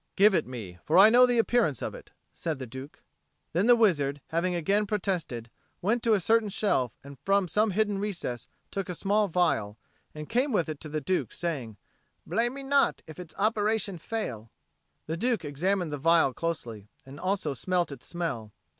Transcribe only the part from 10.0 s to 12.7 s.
and came with it to the Duke, saying, "Blame me